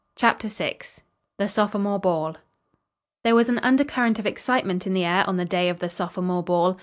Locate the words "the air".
4.95-5.23